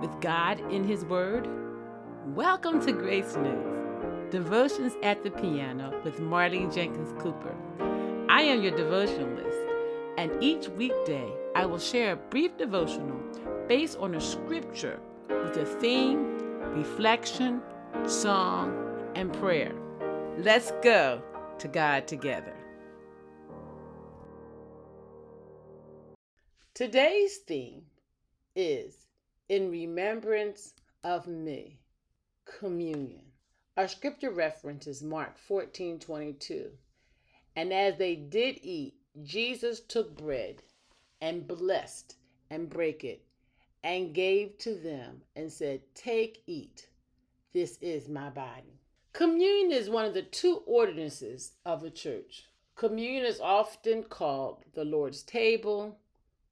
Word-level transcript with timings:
with 0.00 0.20
God 0.20 0.60
in 0.70 0.84
His 0.84 1.04
Word? 1.04 1.48
Welcome 2.34 2.84
to 2.84 2.92
Grace 2.92 3.34
Notes, 3.36 4.30
Devotions 4.30 4.92
at 5.02 5.22
the 5.22 5.30
Piano 5.30 5.98
with 6.04 6.20
Marlene 6.20 6.74
Jenkins 6.74 7.14
Cooper. 7.22 7.54
I 8.28 8.42
am 8.42 8.62
your 8.62 8.76
devotionalist, 8.76 9.56
and 10.18 10.30
each 10.42 10.68
weekday 10.68 11.32
I 11.54 11.64
will 11.64 11.78
share 11.78 12.12
a 12.12 12.16
brief 12.16 12.58
devotional 12.58 13.18
based 13.68 13.96
on 13.98 14.14
a 14.14 14.20
scripture 14.20 15.00
with 15.28 15.56
a 15.56 15.64
theme, 15.64 16.36
reflection, 16.74 17.62
song, 18.06 18.76
and 19.14 19.32
prayer. 19.32 19.72
Let's 20.38 20.72
go 20.82 21.22
to 21.58 21.68
God 21.68 22.06
together. 22.06 22.54
Today's 26.74 27.38
theme 27.38 27.84
is 28.54 29.05
In 29.48 29.70
Remembrance 29.70 30.74
of 31.04 31.28
Me, 31.28 31.78
Communion. 32.58 33.30
Our 33.76 33.86
scripture 33.86 34.32
reference 34.32 34.88
is 34.88 35.04
Mark 35.04 35.38
14 35.38 36.00
22. 36.00 36.72
And 37.54 37.72
as 37.72 37.96
they 37.96 38.16
did 38.16 38.58
eat, 38.62 38.94
Jesus 39.22 39.78
took 39.78 40.16
bread 40.16 40.64
and 41.20 41.46
blessed 41.46 42.16
and 42.50 42.68
brake 42.68 43.04
it 43.04 43.24
and 43.84 44.12
gave 44.12 44.58
to 44.58 44.74
them 44.74 45.22
and 45.36 45.52
said, 45.52 45.82
Take, 45.94 46.42
eat. 46.48 46.88
This 47.52 47.78
is 47.80 48.08
my 48.08 48.30
body. 48.30 48.80
Communion 49.12 49.70
is 49.70 49.88
one 49.88 50.06
of 50.06 50.14
the 50.14 50.22
two 50.22 50.64
ordinances 50.66 51.52
of 51.64 51.82
the 51.82 51.90
church. 51.92 52.46
Communion 52.74 53.24
is 53.24 53.40
often 53.40 54.02
called 54.02 54.64
the 54.74 54.84
Lord's 54.84 55.22
table, 55.22 56.00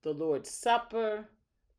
the 0.02 0.12
Lord's 0.12 0.50
Supper, 0.50 1.28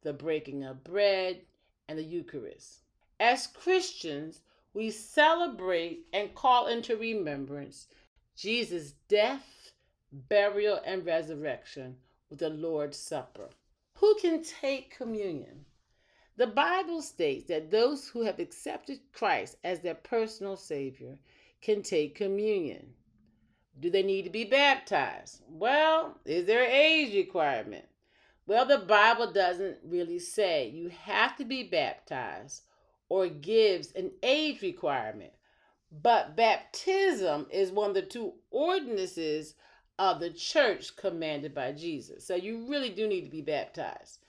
the 0.06 0.14
breaking 0.14 0.64
of 0.64 0.84
bread, 0.84 1.42
and 1.90 1.98
the 1.98 2.04
Eucharist. 2.04 2.82
As 3.20 3.48
Christians, 3.48 4.42
we 4.72 4.92
celebrate 4.92 6.06
and 6.14 6.36
call 6.36 6.68
into 6.68 6.96
remembrance 6.96 7.88
Jesus' 8.36 8.94
death, 9.10 9.72
burial, 10.12 10.80
and 10.86 11.04
resurrection 11.06 11.98
with 12.30 12.38
the 12.38 12.50
Lord's 12.50 12.98
Supper. 12.98 13.50
Who 13.96 14.16
can 14.22 14.44
take 14.44 14.96
communion? 14.96 15.66
The 16.38 16.48
Bible 16.48 17.02
states 17.02 17.48
that 17.48 17.72
those 17.72 18.08
who 18.08 18.24
have 18.26 18.40
accepted 18.40 19.00
Christ 19.12 19.58
as 19.64 19.80
their 19.80 19.96
personal 19.96 20.56
Savior 20.56 21.18
can 21.62 21.82
take 21.82 22.14
communion. 22.14 22.94
Do 23.80 23.90
they 23.90 24.04
need 24.04 24.24
to 24.24 24.30
be 24.30 24.44
baptized? 24.44 25.42
Well, 25.48 26.20
is 26.26 26.46
there 26.46 26.64
an 26.64 26.72
age 26.72 27.16
requirement? 27.16 27.86
Well, 28.48 28.66
the 28.66 28.78
Bible 28.78 29.32
doesn't 29.32 29.78
really 29.84 30.20
say 30.20 30.70
you 30.70 30.90
have 30.90 31.36
to 31.38 31.46
be 31.46 31.64
baptized 31.64 32.62
or 33.10 33.28
gives 33.28 33.92
an 33.94 34.12
age 34.22 34.62
requirement. 34.62 35.34
But 35.92 36.36
baptism 36.36 37.48
is 37.50 37.72
one 37.72 37.90
of 37.90 37.96
the 37.96 38.02
two 38.02 38.34
ordinances 38.52 39.56
of 39.98 40.20
the 40.20 40.30
church 40.30 40.96
commanded 40.96 41.56
by 41.56 41.72
Jesus. 41.72 42.26
So 42.26 42.36
you 42.36 42.68
really 42.70 42.90
do 42.90 43.08
need 43.08 43.24
to 43.24 43.32
be 43.32 43.42
baptized. 43.42 44.20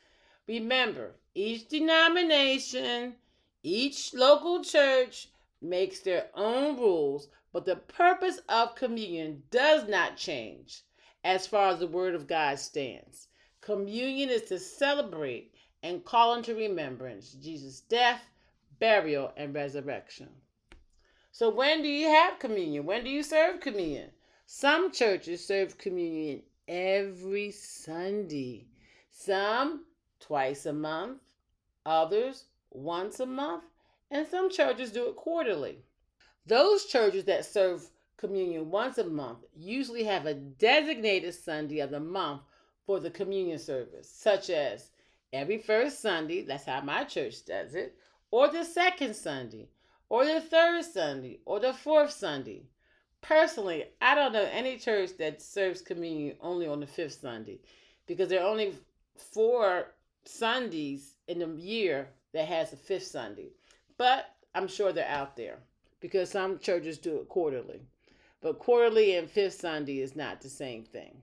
Remember, 0.47 1.17
each 1.34 1.69
denomination, 1.69 3.17
each 3.62 4.14
local 4.14 4.62
church 4.62 5.28
makes 5.61 6.00
their 6.00 6.28
own 6.34 6.77
rules, 6.78 7.28
but 7.53 7.64
the 7.64 7.77
purpose 7.77 8.39
of 8.48 8.77
communion 8.77 9.42
does 9.50 9.89
not 9.89 10.17
change 10.17 10.83
as 11.25 11.47
far 11.47 11.69
as 11.69 11.81
the 11.81 11.87
Word 11.87 12.14
of 12.14 12.28
God 12.28 12.59
stands. 12.59 13.28
Communion 13.67 14.28
is 14.28 14.42
to 14.42 14.61
celebrate 14.61 15.53
and 15.83 16.05
call 16.05 16.36
into 16.36 16.55
remembrance 16.55 17.33
Jesus' 17.33 17.81
death, 17.81 18.22
burial, 18.78 19.33
and 19.36 19.53
resurrection. 19.53 20.28
So, 21.33 21.50
when 21.50 21.83
do 21.83 21.89
you 21.89 22.06
have 22.06 22.38
communion? 22.38 22.87
When 22.87 23.03
do 23.03 23.10
you 23.10 23.25
serve 23.25 23.59
communion? 23.59 24.12
Some 24.47 24.93
churches 24.93 25.44
serve 25.44 25.78
communion 25.78 26.43
every 26.69 27.50
Sunday, 27.50 28.69
some 29.10 29.87
twice 30.21 30.66
a 30.66 30.72
month, 30.72 31.19
others 31.84 32.44
once 32.71 33.19
a 33.19 33.26
month, 33.26 33.65
and 34.12 34.28
some 34.28 34.49
churches 34.49 34.93
do 34.93 35.09
it 35.09 35.16
quarterly. 35.16 35.78
Those 36.47 36.84
churches 36.84 37.25
that 37.25 37.44
serve 37.44 37.91
communion 38.16 38.71
once 38.71 38.99
a 38.99 39.05
month 39.05 39.38
usually 39.56 40.05
have 40.05 40.25
a 40.25 40.34
designated 40.34 41.34
Sunday 41.34 41.81
of 41.81 41.91
the 41.91 41.99
month 41.99 42.43
for 42.87 43.01
the 43.01 43.11
communion 43.11 43.59
service, 43.59 44.09
such 44.09 44.49
as 44.49 44.91
every 45.33 45.59
first 45.59 46.01
Sunday, 46.01 46.43
that's 46.43 46.65
how 46.65 46.81
my 46.81 47.05
church 47.05 47.45
does 47.45 47.75
it, 47.75 47.97
or 48.31 48.49
the 48.49 48.65
second 48.65 49.15
Sunday, 49.15 49.69
or 50.09 50.25
the 50.25 50.41
third 50.41 50.85
Sunday, 50.85 51.41
or 51.45 51.59
the 51.59 51.73
fourth 51.73 52.13
Sunday. 52.13 52.63
Personally, 53.21 53.87
I 54.01 54.15
don't 54.15 54.33
know 54.33 54.49
any 54.53 54.79
church 54.79 55.11
that 55.19 55.43
serves 55.43 55.83
communion 55.83 56.37
only 56.41 56.69
on 56.69 56.79
the 56.79 56.87
fifth 56.87 57.21
Sunday 57.21 57.59
because 58.07 58.29
there 58.29 58.41
are 58.41 58.49
only 58.49 58.73
four 59.17 59.95
Sundays 60.25 61.15
in 61.27 61.41
the 61.41 61.49
year 61.61 62.09
that 62.33 62.47
has 62.47 62.73
a 62.73 62.77
fifth 62.77 63.07
Sunday. 63.07 63.49
But 63.99 64.33
I'm 64.55 64.69
sure 64.69 64.93
they're 64.93 65.09
out 65.09 65.37
there 65.37 65.59
because 66.01 66.31
some 66.31 66.59
churches 66.61 66.99
do 66.99 67.17
it 67.17 67.29
quarterly. 67.29 67.81
But 68.41 68.61
quarterly 68.61 69.17
and 69.17 69.29
fifth 69.29 69.61
Sunday 69.61 70.01
is 70.01 70.15
not 70.15 70.41
the 70.41 70.49
same 70.49 70.85
thing. 70.85 71.23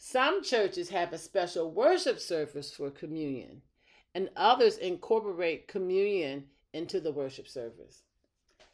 Some 0.00 0.44
churches 0.44 0.90
have 0.90 1.12
a 1.12 1.18
special 1.18 1.72
worship 1.72 2.20
service 2.20 2.72
for 2.72 2.88
communion, 2.88 3.62
and 4.14 4.30
others 4.36 4.78
incorporate 4.78 5.66
communion 5.66 6.48
into 6.72 7.00
the 7.00 7.10
worship 7.10 7.48
service. 7.48 8.04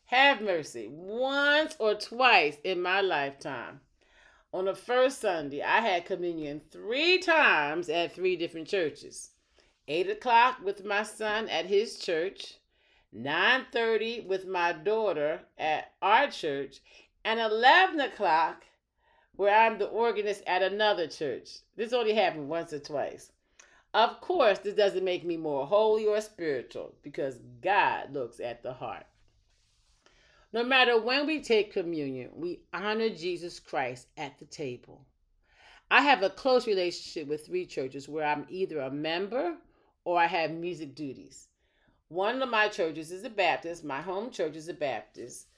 Have 0.05 0.43
mercy, 0.43 0.87
once 0.87 1.77
or 1.79 1.95
twice 1.95 2.59
in 2.63 2.83
my 2.83 3.01
lifetime. 3.01 3.81
On 4.53 4.67
the 4.67 4.75
first 4.75 5.23
Sunday, 5.23 5.63
I 5.63 5.81
had 5.81 6.05
communion 6.05 6.61
three 6.71 7.19
times 7.19 7.89
at 7.89 8.15
three 8.15 8.37
different 8.37 8.69
churches. 8.69 9.31
8 9.89 10.11
o'clock 10.11 10.59
with 10.63 10.85
my 10.85 11.03
son 11.03 11.49
at 11.49 11.67
his 11.67 11.99
church, 11.99 12.59
9.30 13.17 14.27
with 14.27 14.47
my 14.47 14.73
daughter 14.73 15.41
at 15.57 15.95
our 16.03 16.31
church, 16.31 16.81
and 17.25 17.41
11 17.41 17.99
o'clock 18.01 18.65
where 19.37 19.55
I'm 19.55 19.79
the 19.79 19.87
organist 19.87 20.43
at 20.47 20.63
another 20.63 21.07
church. 21.07 21.59
This 21.77 21.93
only 21.93 22.15
happened 22.15 22.49
once 22.49 22.73
or 22.73 22.79
twice. 22.79 23.33
Of 23.93 24.21
course, 24.21 24.59
this 24.59 24.75
doesn't 24.75 25.05
make 25.05 25.25
me 25.25 25.37
more 25.37 25.67
holy 25.67 26.07
or 26.07 26.21
spiritual 26.21 26.95
because 27.03 27.39
God 27.63 28.13
looks 28.13 28.41
at 28.41 28.63
the 28.63 28.73
heart. 28.73 29.07
No 30.53 30.65
matter 30.65 31.01
when 31.01 31.27
we 31.27 31.41
take 31.41 31.73
communion, 31.73 32.31
we 32.35 32.61
honor 32.73 33.09
Jesus 33.09 33.59
Christ 33.59 34.07
at 34.17 34.39
the 34.39 34.45
table. 34.45 35.05
I 35.91 36.03
have 36.03 36.23
a 36.23 36.31
close 36.31 36.67
relationship 36.67 37.29
with 37.29 37.47
three 37.47 37.67
churches 37.67 38.09
where 38.09 38.27
I'm 38.27 38.47
either 38.49 38.81
a 38.81 38.91
member 38.91 39.57
or 40.05 40.19
I 40.19 40.27
have 40.27 40.51
music 40.51 40.95
duties. 40.95 41.49
One 42.09 42.43
of 42.43 42.49
my 42.49 42.69
churches 42.69 43.11
is 43.11 43.25
a 43.25 43.31
Baptist, 43.31 43.85
my 43.85 44.01
home 44.01 44.31
church 44.31 44.57
is 44.57 44.69
a 44.69 44.75
Baptist, 44.75 45.49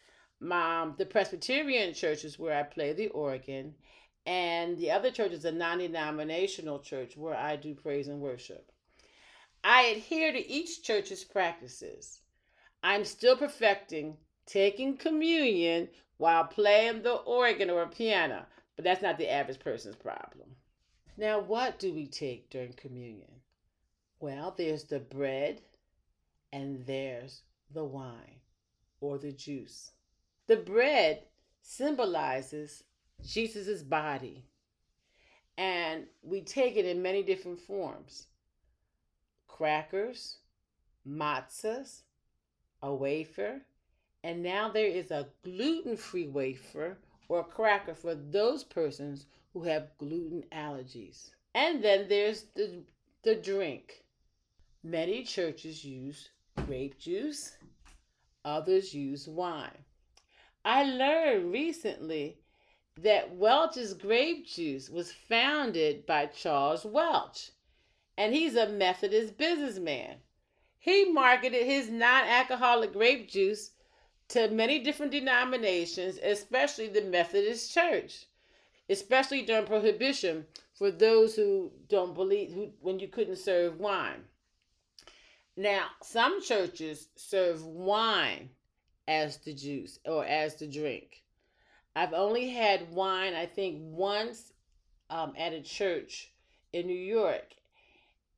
my, 0.40 0.82
um, 0.82 0.94
the 0.98 1.06
Presbyterian 1.06 1.94
church 1.94 2.24
is 2.24 2.38
where 2.38 2.56
I 2.58 2.62
play 2.62 2.92
the 2.92 3.08
organ, 3.08 3.74
and 4.26 4.76
the 4.76 4.90
other 4.90 5.10
church 5.10 5.32
is 5.32 5.44
a 5.44 5.52
non 5.52 5.78
denominational 5.78 6.80
church 6.80 7.16
where 7.16 7.36
I 7.36 7.56
do 7.56 7.74
praise 7.74 8.08
and 8.08 8.20
worship. 8.20 8.70
I 9.64 9.82
adhere 9.82 10.32
to 10.32 10.48
each 10.48 10.82
church's 10.82 11.24
practices. 11.24 12.20
I'm 12.82 13.04
still 13.04 13.36
perfecting 13.36 14.16
taking 14.46 14.96
communion 14.96 15.88
while 16.18 16.44
playing 16.44 17.02
the 17.02 17.14
organ 17.14 17.68
or 17.68 17.86
piano, 17.86 18.46
but 18.76 18.84
that's 18.84 19.02
not 19.02 19.18
the 19.18 19.30
average 19.30 19.58
person's 19.58 19.96
problem. 19.96 20.56
Now, 21.16 21.40
what 21.40 21.78
do 21.78 21.92
we 21.92 22.06
take 22.06 22.50
during 22.50 22.72
communion? 22.74 23.40
Well, 24.20 24.54
there's 24.56 24.84
the 24.84 25.00
bread 25.00 25.62
and 26.52 26.86
there's 26.86 27.42
the 27.72 27.84
wine 27.84 28.40
or 29.00 29.18
the 29.18 29.32
juice. 29.32 29.92
The 30.46 30.56
bread 30.56 31.24
symbolizes 31.60 32.84
Jesus' 33.24 33.82
body, 33.82 34.44
and 35.58 36.06
we 36.22 36.42
take 36.42 36.76
it 36.76 36.84
in 36.84 37.02
many 37.02 37.22
different 37.24 37.58
forms 37.58 38.28
crackers, 39.48 40.38
matzahs, 41.08 42.02
a 42.82 42.94
wafer, 42.94 43.62
and 44.22 44.42
now 44.42 44.68
there 44.68 44.86
is 44.86 45.10
a 45.10 45.28
gluten 45.42 45.96
free 45.96 46.28
wafer 46.28 46.98
or 47.28 47.42
cracker 47.42 47.94
for 47.94 48.14
those 48.14 48.62
persons 48.62 49.26
who 49.52 49.62
have 49.62 49.96
gluten 49.98 50.44
allergies. 50.52 51.30
And 51.54 51.82
then 51.82 52.06
there's 52.08 52.44
the, 52.54 52.82
the 53.24 53.34
drink. 53.34 54.04
Many 54.84 55.24
churches 55.24 55.84
use 55.84 56.28
grape 56.66 56.98
juice, 56.98 57.56
others 58.44 58.94
use 58.94 59.26
wine. 59.26 59.84
I 60.66 60.82
learned 60.82 61.52
recently 61.52 62.40
that 63.00 63.36
Welch's 63.36 63.94
grape 63.94 64.48
juice 64.48 64.90
was 64.90 65.12
founded 65.12 66.04
by 66.06 66.26
Charles 66.26 66.84
Welch, 66.84 67.52
and 68.18 68.34
he's 68.34 68.56
a 68.56 68.68
Methodist 68.68 69.38
businessman. 69.38 70.16
he 70.80 71.04
marketed 71.04 71.64
his 71.64 71.88
non 71.88 72.24
alcoholic 72.24 72.92
grape 72.92 73.30
juice 73.30 73.74
to 74.30 74.48
many 74.48 74.80
different 74.80 75.12
denominations, 75.12 76.18
especially 76.20 76.88
the 76.88 77.02
Methodist 77.02 77.72
Church, 77.72 78.26
especially 78.88 79.42
during 79.42 79.66
Prohibition 79.66 80.48
for 80.74 80.90
those 80.90 81.36
who 81.36 81.70
don't 81.88 82.12
believe, 82.12 82.52
who, 82.52 82.72
when 82.80 82.98
you 82.98 83.06
couldn't 83.06 83.36
serve 83.36 83.78
wine. 83.78 84.24
Now, 85.56 85.90
some 86.02 86.42
churches 86.42 87.06
serve 87.14 87.64
wine 87.64 88.50
as 89.08 89.38
the 89.38 89.52
juice 89.52 89.98
or 90.04 90.24
as 90.24 90.56
the 90.56 90.66
drink. 90.66 91.22
I've 91.94 92.12
only 92.12 92.50
had 92.50 92.92
wine, 92.92 93.34
I 93.34 93.46
think, 93.46 93.78
once 93.80 94.52
um, 95.08 95.32
at 95.38 95.52
a 95.52 95.62
church 95.62 96.30
in 96.72 96.86
New 96.86 96.92
York, 96.92 97.54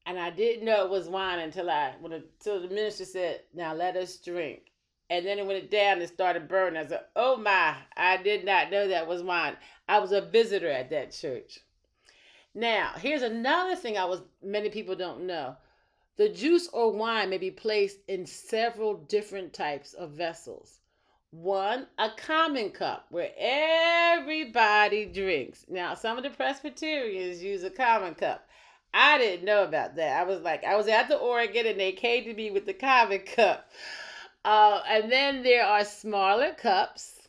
and 0.07 0.19
I 0.19 0.31
didn't 0.31 0.65
know 0.65 0.85
it 0.85 0.91
was 0.91 1.09
wine 1.09 1.41
until 1.41 1.69
I 1.69 1.95
when 2.01 2.13
until 2.13 2.61
the 2.61 2.69
minister 2.69 3.05
said, 3.05 3.43
"Now 3.53 3.75
let 3.75 3.97
us 3.97 4.17
drink." 4.17 4.73
And 5.11 5.25
then 5.25 5.39
it 5.39 5.47
went 5.47 5.71
down 5.71 6.01
and 6.01 6.09
started 6.09 6.49
burning. 6.49 6.79
I 6.79 6.87
said, 6.87 7.05
"Oh 7.17 7.37
my! 7.37 7.77
I 7.97 8.19
did 8.19 8.45
not 8.45 8.71
know 8.71 8.89
that 8.89 9.09
was 9.09 9.23
wine. 9.23 9.57
I 9.89 9.99
was 9.99 10.13
a 10.13 10.21
visitor 10.21 10.71
at 10.71 10.91
that 10.91 11.13
church." 11.13 11.61
Now, 12.55 12.93
here's 12.97 13.23
another 13.23 13.77
thing 13.77 13.99
I 13.99 14.05
was 14.05 14.21
many 14.43 14.71
people 14.71 14.95
don't 14.95 15.27
know. 15.27 15.57
The 16.19 16.29
juice 16.29 16.69
or 16.73 16.91
wine 16.91 17.31
may 17.31 17.39
be 17.39 17.53
placed 17.53 18.01
in 18.09 18.27
several 18.27 18.95
different 18.95 19.53
types 19.53 19.95
of 19.95 20.11
vessels. 20.11 20.81
One, 21.31 21.87
a 21.97 22.11
common 22.11 22.71
cup 22.71 23.07
where 23.11 23.31
everybody 23.39 25.05
drinks. 25.05 25.65
Now, 25.69 25.95
some 25.95 26.17
of 26.17 26.25
the 26.25 26.31
Presbyterians 26.31 27.41
use 27.41 27.63
a 27.63 27.71
common 27.71 28.17
cup. 28.17 28.49
I 28.93 29.19
didn't 29.19 29.45
know 29.45 29.63
about 29.63 29.95
that. 29.95 30.21
I 30.21 30.25
was 30.25 30.41
like, 30.41 30.65
I 30.65 30.75
was 30.75 30.89
at 30.89 31.07
the 31.07 31.17
organ 31.17 31.67
and 31.67 31.79
they 31.79 31.93
came 31.93 32.25
to 32.25 32.35
me 32.35 32.51
with 32.51 32.67
the 32.67 32.75
common 32.75 33.21
cup. 33.21 33.71
Uh, 34.45 34.83
and 34.89 35.13
then 35.13 35.45
there 35.45 35.65
are 35.65 35.85
smaller 35.85 36.53
cups. 36.53 37.29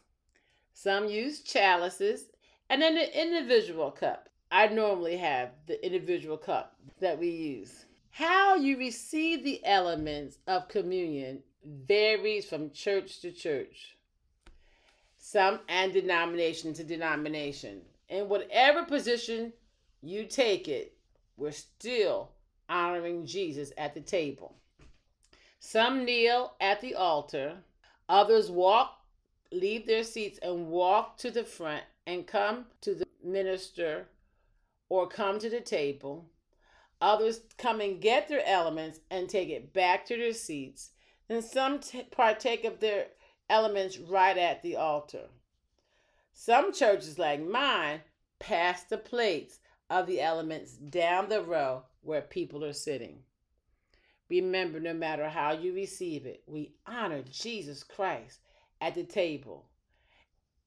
Some 0.73 1.07
use 1.07 1.41
chalices. 1.41 2.25
And 2.71 2.81
then 2.81 2.95
the 2.95 3.21
individual 3.21 3.91
cup. 3.91 4.29
I 4.51 4.65
normally 4.67 5.17
have 5.17 5.51
the 5.67 5.85
individual 5.85 6.37
cup 6.37 6.75
that 7.01 7.19
we 7.19 7.29
use. 7.29 7.85
How 8.19 8.55
you 8.55 8.77
receive 8.77 9.45
the 9.45 9.65
elements 9.65 10.39
of 10.45 10.67
communion 10.67 11.41
varies 11.63 12.45
from 12.45 12.71
church 12.71 13.21
to 13.21 13.31
church, 13.31 13.95
some 15.17 15.61
and 15.69 15.93
denomination 15.93 16.73
to 16.73 16.83
denomination. 16.83 17.79
In 18.09 18.27
whatever 18.27 18.83
position 18.83 19.53
you 20.01 20.25
take 20.25 20.67
it, 20.67 20.97
we're 21.37 21.53
still 21.53 22.31
honoring 22.67 23.25
Jesus 23.25 23.71
at 23.77 23.93
the 23.93 24.01
table. 24.01 24.53
Some 25.61 26.03
kneel 26.03 26.55
at 26.59 26.81
the 26.81 26.95
altar, 26.95 27.55
others 28.09 28.51
walk, 28.51 28.97
leave 29.53 29.87
their 29.87 30.03
seats, 30.03 30.39
and 30.43 30.67
walk 30.67 31.15
to 31.19 31.31
the 31.31 31.45
front 31.45 31.85
and 32.05 32.27
come 32.27 32.65
to 32.81 32.95
the 32.95 33.05
minister 33.23 34.09
or 34.89 35.07
come 35.07 35.39
to 35.39 35.49
the 35.49 35.61
table. 35.61 36.25
Others 37.01 37.41
come 37.57 37.79
and 37.79 38.01
get 38.01 38.27
their 38.27 38.45
elements 38.45 38.99
and 39.09 39.29
take 39.29 39.49
it 39.49 39.73
back 39.73 40.05
to 40.05 40.17
their 40.17 40.33
seats. 40.33 40.91
And 41.29 41.43
some 41.43 41.79
t- 41.79 42.03
partake 42.11 42.65
of 42.65 42.79
their 42.79 43.07
elements 43.49 43.97
right 43.97 44.37
at 44.37 44.61
the 44.61 44.75
altar. 44.75 45.29
Some 46.33 46.73
churches, 46.73 47.17
like 47.19 47.41
mine, 47.41 48.01
pass 48.39 48.83
the 48.83 48.97
plates 48.97 49.59
of 49.89 50.07
the 50.07 50.21
elements 50.21 50.73
down 50.73 51.29
the 51.29 51.41
row 51.41 51.83
where 52.01 52.21
people 52.21 52.63
are 52.63 52.73
sitting. 52.73 53.23
Remember, 54.29 54.79
no 54.79 54.93
matter 54.93 55.27
how 55.27 55.53
you 55.53 55.73
receive 55.73 56.25
it, 56.25 56.43
we 56.45 56.73
honor 56.85 57.23
Jesus 57.23 57.83
Christ 57.83 58.39
at 58.79 58.93
the 58.95 59.03
table. 59.03 59.65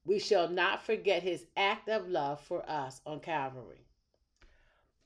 We 0.05 0.19
shall 0.19 0.49
not 0.49 0.85
forget 0.85 1.23
his 1.23 1.47
act 1.57 1.89
of 1.89 2.09
love 2.09 2.41
for 2.41 2.69
us 2.69 3.01
on 3.07 3.21
Calvary. 3.21 3.87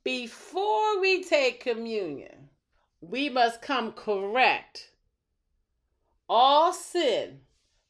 Before 0.07 1.01
we 1.01 1.25
take 1.25 1.59
communion, 1.59 2.51
we 3.01 3.29
must 3.29 3.61
come 3.61 3.91
correct. 3.91 4.93
All 6.29 6.73
sin, 6.73 7.41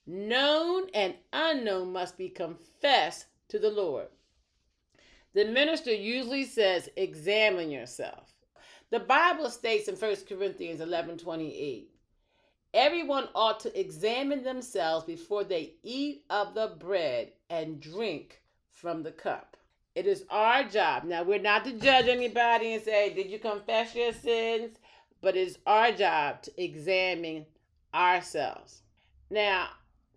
known 0.07 0.89
and 0.95 1.17
unknown, 1.35 1.93
must 1.93 2.17
be 2.17 2.31
confessed 2.31 3.27
to 3.49 3.59
the 3.59 3.69
Lord. 3.69 4.07
The 5.35 5.45
minister 5.45 5.93
usually 5.93 6.47
says, 6.47 6.89
Examine 6.97 7.71
yourself. 7.71 8.33
The 8.89 9.01
Bible 9.01 9.51
states 9.51 9.87
in 9.87 9.95
1 9.95 10.17
Corinthians 10.27 10.81
11 10.81 11.19
28, 11.19 11.91
everyone 12.73 13.29
ought 13.35 13.61
to 13.61 13.79
examine 13.79 14.43
themselves 14.43 15.05
before 15.05 15.45
they 15.45 15.75
eat 15.83 16.25
of 16.31 16.55
the 16.55 16.77
bread 16.79 17.33
and 17.51 17.79
drink 17.79 18.41
from 18.71 19.03
the 19.03 19.13
cup. 19.13 19.59
It 19.97 20.07
is 20.07 20.27
our 20.29 20.63
job. 20.65 21.05
Now, 21.05 21.23
we're 21.23 21.41
not 21.41 21.65
to 21.65 21.73
judge 21.73 22.07
anybody 22.07 22.75
and 22.75 22.83
say, 22.83 23.15
Did 23.15 23.31
you 23.31 23.39
confess 23.39 23.95
your 23.95 24.13
sins? 24.13 24.77
But 25.23 25.37
it's 25.37 25.57
our 25.67 25.91
job 25.91 26.43
to 26.43 26.63
examine 26.63 27.47
ourselves. 27.95 28.83
Now, 29.31 29.69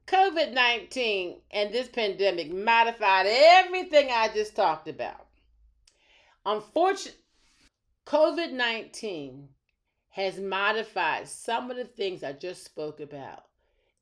COVID 0.06 0.52
19 0.52 1.38
and 1.52 1.74
this 1.74 1.88
pandemic 1.88 2.52
modified 2.52 3.26
everything 3.30 4.10
I 4.12 4.28
just 4.28 4.54
talked 4.54 4.90
about. 4.90 5.28
Unfortunately, 6.46 7.22
COVID 8.06 8.52
19 8.52 9.48
has 10.10 10.40
modified 10.40 11.30
some 11.30 11.72
of 11.72 11.78
the 11.78 11.86
things 11.86 12.22
I 12.22 12.34
just 12.34 12.66
spoke 12.66 13.00
about, 13.00 13.46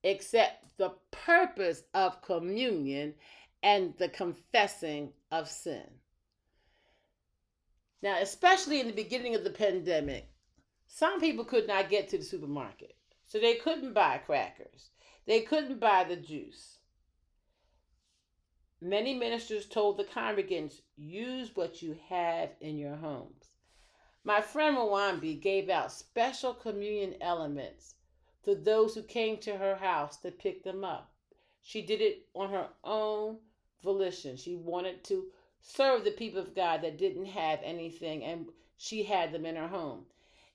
except 0.04 0.66
the 0.78 0.94
purpose 1.12 1.84
of 1.94 2.24
communion 2.24 3.14
and 3.62 3.94
the 4.00 4.10
confessing 4.10 5.12
of 5.32 5.50
sin. 5.50 5.86
Now, 8.02 8.18
especially 8.22 8.80
in 8.80 8.88
the 8.88 8.94
beginning 8.94 9.36
of 9.36 9.44
the 9.44 9.50
pandemic, 9.50 10.30
some 10.88 11.20
people 11.20 11.44
could 11.44 11.68
not 11.68 11.90
get 11.90 12.08
to 12.10 12.18
the 12.18 12.24
supermarket. 12.24 12.96
So 13.26 13.40
they 13.40 13.56
couldn't 13.56 13.94
buy 13.94 14.20
crackers. 14.20 14.90
They 15.26 15.42
couldn't 15.42 15.80
buy 15.80 16.06
the 16.06 16.16
juice. 16.16 16.80
Many 18.80 19.16
ministers 19.16 19.68
told 19.68 19.98
the 19.98 20.04
congregants, 20.04 20.82
use 20.96 21.56
what 21.56 21.82
you 21.82 21.98
have 22.10 22.52
in 22.62 22.78
your 22.78 22.96
homes. 22.96 23.52
My 24.24 24.40
friend 24.40 24.78
Mwambi 24.78 25.42
gave 25.42 25.70
out 25.70 25.92
special 25.92 26.54
communion 26.54 27.16
elements 27.22 27.96
to 28.44 28.56
those 28.56 28.94
who 28.94 29.04
came 29.04 29.38
to 29.40 29.58
her 29.58 29.76
house 29.76 30.18
to 30.18 30.32
pick 30.32 30.64
them 30.64 30.84
up. 30.84 31.12
She 31.64 31.82
did 31.82 32.02
it 32.02 32.28
on 32.34 32.50
her 32.52 32.70
own 32.84 33.40
volition. 33.84 34.38
She 34.38 34.56
wanted 34.56 35.04
to 35.06 35.26
serve 35.60 36.04
the 36.04 36.12
people 36.12 36.40
of 36.40 36.56
God 36.56 36.82
that 36.82 36.98
didn't 36.98 37.26
have 37.26 37.60
anything, 37.64 38.24
and 38.24 38.48
she 38.78 39.04
had 39.04 39.32
them 39.32 39.46
in 39.46 39.56
her 39.56 39.68
home. 39.68 40.06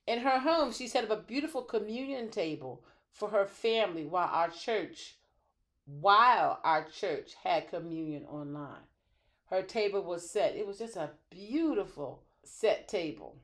In 0.07 0.21
her 0.21 0.41
home, 0.41 0.73
she 0.73 0.89
set 0.89 1.05
up 1.05 1.11
a 1.11 1.23
beautiful 1.23 1.63
communion 1.63 2.31
table 2.31 2.85
for 3.11 3.29
her 3.29 3.47
family 3.47 4.05
while 4.05 4.29
our 4.33 4.49
church 4.51 5.17
while 5.85 6.61
our 6.65 6.85
church 6.85 7.33
had 7.43 7.69
communion 7.69 8.25
online. 8.27 8.87
Her 9.47 9.63
table 9.63 10.03
was 10.03 10.31
set. 10.31 10.55
It 10.55 10.67
was 10.67 10.79
just 10.79 10.97
a 10.97 11.11
beautiful 11.31 12.23
set 12.45 12.89
table. 12.89 13.37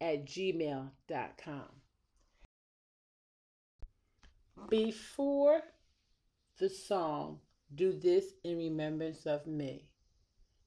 at 0.00 0.24
gmail.com. 0.26 1.64
Before 4.68 5.60
the 6.60 6.68
song, 6.68 7.40
Do 7.74 7.98
This 7.98 8.34
in 8.44 8.58
Remembrance 8.58 9.26
of 9.26 9.48
Me, 9.48 9.88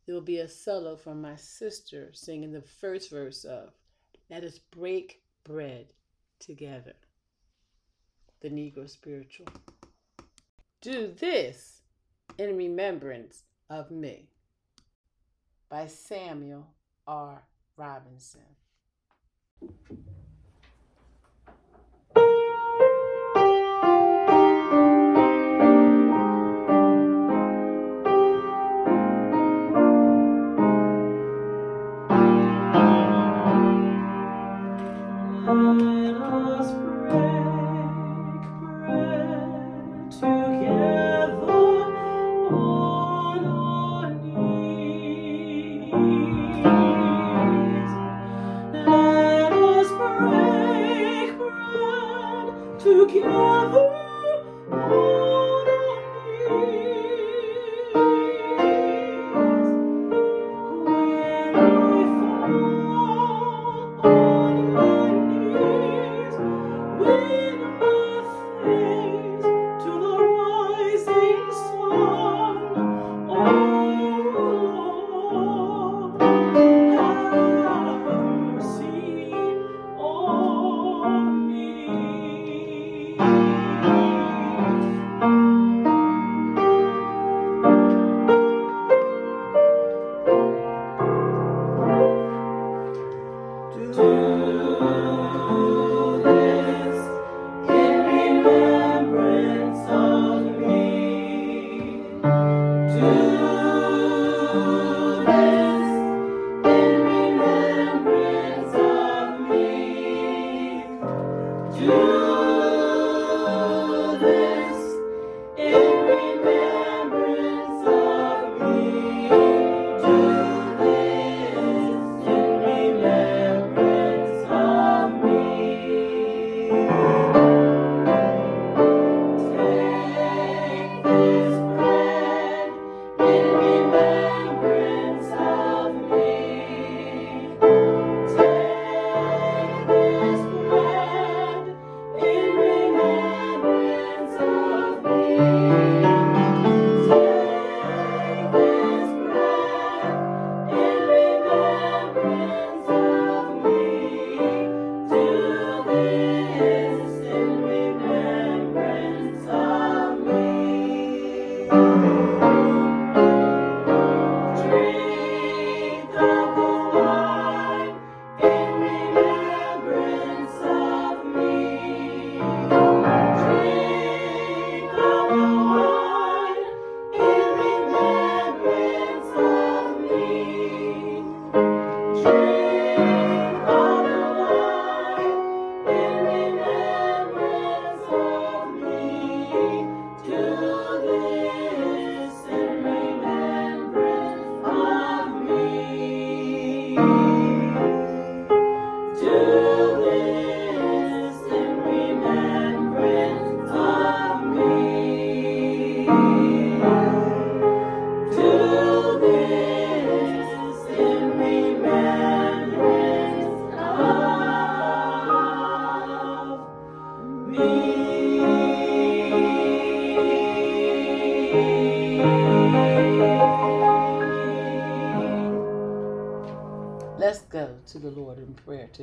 there 0.06 0.16
will 0.16 0.22
be 0.22 0.40
a 0.40 0.50
solo 0.50 0.98
from 0.98 1.22
my 1.22 1.38
sister 1.38 2.12
singing 2.12 2.52
the 2.52 2.62
first 2.62 3.10
verse 3.10 3.46
of 3.46 3.70
Let 4.30 4.44
Us 4.44 4.60
Break 4.60 5.22
Bread 5.46 5.94
Together, 6.40 6.96
the 8.42 8.50
Negro 8.50 8.90
Spiritual. 8.90 9.48
Do 10.82 11.14
This 11.20 11.82
in 12.38 12.58
Remembrance 12.58 13.44
of 13.70 13.92
Me 13.92 14.30
by 15.70 15.88
Samuel 15.88 16.68
R. 17.08 17.44
Robinson. 17.78 18.42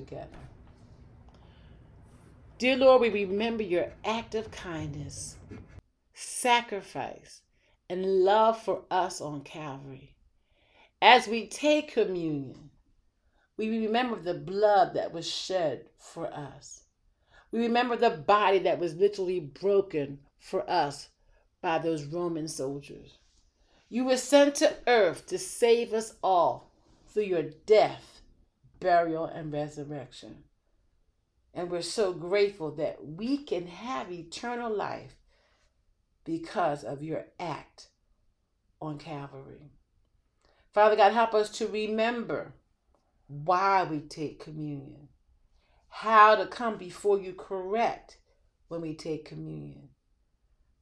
Together. 0.08 0.28
Dear 2.58 2.76
Lord, 2.76 3.02
we 3.02 3.24
remember 3.24 3.62
your 3.62 3.92
act 4.04 4.34
of 4.34 4.50
kindness, 4.50 5.36
sacrifice, 6.14 7.42
and 7.88 8.24
love 8.24 8.60
for 8.60 8.82
us 8.90 9.20
on 9.20 9.42
Calvary. 9.42 10.16
As 11.00 11.28
we 11.28 11.46
take 11.46 11.92
communion, 11.92 12.70
we 13.56 13.86
remember 13.86 14.20
the 14.20 14.34
blood 14.34 14.94
that 14.94 15.12
was 15.12 15.28
shed 15.30 15.86
for 15.98 16.26
us. 16.32 16.82
We 17.52 17.60
remember 17.60 17.96
the 17.96 18.10
body 18.10 18.58
that 18.60 18.78
was 18.78 18.94
literally 18.94 19.40
broken 19.40 20.18
for 20.38 20.68
us 20.68 21.08
by 21.62 21.78
those 21.78 22.04
Roman 22.04 22.48
soldiers. 22.48 23.18
You 23.88 24.04
were 24.04 24.16
sent 24.16 24.56
to 24.56 24.76
earth 24.86 25.26
to 25.28 25.38
save 25.38 25.92
us 25.92 26.14
all 26.22 26.70
through 27.08 27.24
your 27.24 27.44
death 27.66 28.17
burial, 28.80 29.24
and 29.24 29.52
resurrection. 29.52 30.44
And 31.54 31.70
we're 31.70 31.82
so 31.82 32.12
grateful 32.12 32.70
that 32.76 33.04
we 33.04 33.38
can 33.38 33.66
have 33.66 34.12
eternal 34.12 34.74
life 34.74 35.16
because 36.24 36.84
of 36.84 37.02
your 37.02 37.26
act 37.40 37.88
on 38.80 38.98
Calvary. 38.98 39.72
Father 40.72 40.96
God, 40.96 41.12
help 41.12 41.34
us 41.34 41.50
to 41.58 41.66
remember 41.66 42.52
why 43.26 43.84
we 43.84 44.00
take 44.00 44.42
communion, 44.42 45.08
how 45.88 46.36
to 46.36 46.46
come 46.46 46.76
before 46.76 47.18
you 47.18 47.32
correct 47.32 48.18
when 48.68 48.80
we 48.80 48.94
take 48.94 49.24
communion. 49.24 49.88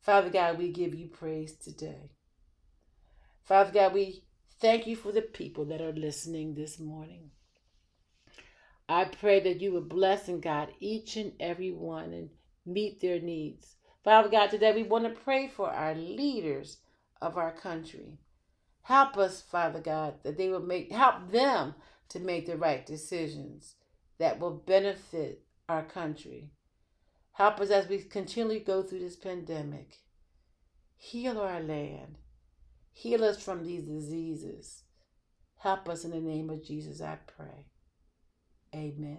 Father 0.01 0.31
God, 0.31 0.59
we 0.59 0.71
give 0.71 0.95
you 0.95 1.09
praise 1.09 1.55
today. 1.55 2.11
Father 3.45 3.73
God, 3.73 3.95
we 3.95 4.25
thank 4.61 4.87
you 4.87 4.97
for 4.97 5.13
the 5.13 5.23
people 5.23 5.65
that 5.67 5.81
are 5.81 5.93
listening 5.93 6.55
this 6.55 6.79
morning. 6.79 7.31
I 8.89 9.05
pray 9.05 9.41
that 9.41 9.61
you 9.61 9.73
would 9.73 9.89
bless 9.89 10.29
and 10.29 10.41
guide 10.41 10.75
each 10.79 11.17
and 11.17 11.33
every 11.41 11.73
one 11.73 12.13
and 12.13 12.31
meet 12.65 13.01
their 13.01 13.21
needs. 13.21 13.77
Father 14.05 14.29
God, 14.29 14.51
today 14.51 14.73
we 14.73 14.85
want 14.85 15.05
to 15.05 15.21
pray 15.23 15.49
for 15.49 15.71
our 15.71 15.95
leaders 15.95 16.79
of 17.21 17.37
our 17.37 17.53
country. 17.53 18.19
Help 18.83 19.17
us, 19.17 19.41
Father 19.41 19.81
God, 19.81 20.15
that 20.23 20.37
they 20.37 20.49
will 20.49 20.61
make 20.61 20.93
help 20.93 21.33
them 21.33 21.75
to 22.11 22.21
make 22.21 22.47
the 22.47 22.57
right 22.57 22.87
decisions 22.87 23.75
that 24.19 24.39
will 24.39 24.53
benefit 24.53 25.43
our 25.69 25.83
country. 25.83 26.53
Help 27.33 27.61
us 27.61 27.71
as 27.71 27.89
we 27.89 27.99
continually 27.99 28.61
go 28.61 28.83
through 28.83 29.01
this 29.01 29.17
pandemic. 29.17 29.97
Heal 30.97 31.41
our 31.41 31.61
land. 31.61 32.19
Heal 32.93 33.25
us 33.25 33.43
from 33.43 33.65
these 33.65 33.85
diseases. 33.85 34.85
Help 35.59 35.89
us 35.89 36.05
in 36.05 36.13
the 36.13 36.21
name 36.21 36.49
of 36.49 36.65
Jesus, 36.65 37.01
I 37.01 37.19
pray. 37.27 37.67
Amen. 38.77 39.19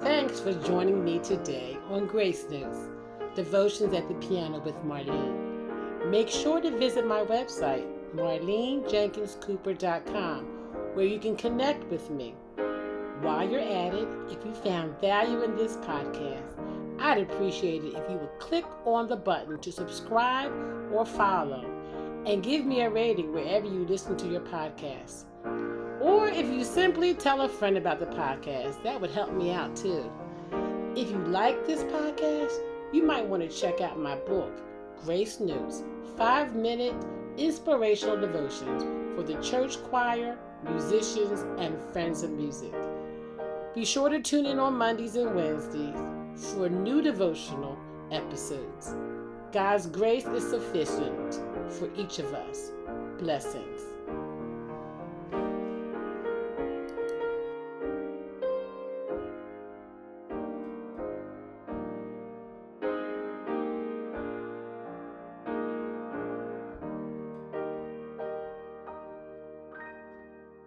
Thanks 0.00 0.40
for 0.40 0.52
joining 0.52 1.02
me 1.02 1.18
today 1.20 1.78
on 1.88 2.06
Grace 2.06 2.44
Notes, 2.50 2.90
Devotions 3.34 3.94
at 3.94 4.06
the 4.06 4.12
Piano 4.16 4.60
with 4.60 4.74
Marlene. 4.84 6.10
Make 6.10 6.28
sure 6.28 6.60
to 6.60 6.76
visit 6.76 7.06
my 7.06 7.22
website, 7.22 7.86
marlenejenkinscooper.com, 8.14 10.44
where 10.94 11.06
you 11.06 11.18
can 11.18 11.36
connect 11.36 11.90
with 11.90 12.10
me. 12.10 12.34
While 13.22 13.48
you're 13.48 13.60
at 13.60 13.94
it, 13.94 14.08
if 14.28 14.44
you 14.44 14.52
found 14.52 15.00
value 15.00 15.42
in 15.42 15.56
this 15.56 15.78
podcast, 15.78 16.58
I'd 17.00 17.22
appreciate 17.22 17.84
it 17.84 17.94
if 17.94 18.10
you 18.10 18.18
would 18.18 18.38
click 18.38 18.66
on 18.84 19.08
the 19.08 19.16
button 19.16 19.58
to 19.58 19.72
subscribe 19.72 20.52
or 20.92 21.06
follow 21.06 21.77
and 22.28 22.42
give 22.42 22.66
me 22.66 22.82
a 22.82 22.90
rating 22.90 23.32
wherever 23.32 23.64
you 23.64 23.86
listen 23.86 24.14
to 24.14 24.28
your 24.28 24.42
podcast. 24.42 25.24
Or 25.98 26.28
if 26.28 26.46
you 26.46 26.62
simply 26.62 27.14
tell 27.14 27.40
a 27.40 27.48
friend 27.48 27.78
about 27.78 28.00
the 28.00 28.06
podcast, 28.06 28.82
that 28.82 29.00
would 29.00 29.10
help 29.10 29.32
me 29.32 29.50
out 29.50 29.74
too. 29.74 30.10
If 30.94 31.10
you 31.10 31.16
like 31.28 31.66
this 31.66 31.82
podcast, 31.84 32.52
you 32.92 33.02
might 33.02 33.26
want 33.26 33.42
to 33.42 33.48
check 33.48 33.80
out 33.80 33.98
my 33.98 34.16
book, 34.16 34.52
Grace 35.04 35.40
Notes 35.40 35.82
Five 36.18 36.54
Minute 36.54 36.94
Inspirational 37.38 38.20
Devotions 38.20 38.82
for 39.16 39.22
the 39.22 39.40
Church 39.42 39.82
Choir, 39.84 40.36
Musicians, 40.68 41.46
and 41.58 41.80
Friends 41.92 42.22
of 42.22 42.30
Music. 42.30 42.74
Be 43.74 43.86
sure 43.86 44.10
to 44.10 44.20
tune 44.20 44.44
in 44.44 44.58
on 44.58 44.74
Mondays 44.74 45.16
and 45.16 45.34
Wednesdays 45.34 45.96
for 46.52 46.68
new 46.68 47.00
devotional 47.00 47.78
episodes. 48.10 48.94
God's 49.52 49.86
grace 49.86 50.26
is 50.26 50.46
sufficient 50.46 51.40
for 51.70 51.88
each 51.96 52.18
of 52.18 52.34
us. 52.34 52.72
Blessings. 53.18 53.87